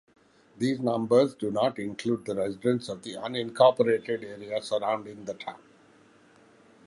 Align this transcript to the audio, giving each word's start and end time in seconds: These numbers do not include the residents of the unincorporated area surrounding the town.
These 0.57 0.79
numbers 0.79 1.35
do 1.35 1.51
not 1.51 1.77
include 1.77 2.25
the 2.25 2.33
residents 2.33 2.89
of 2.89 3.03
the 3.03 3.17
unincorporated 3.17 4.09
area 4.23 4.59
surrounding 4.59 5.25
the 5.25 5.35
town. 5.35 5.61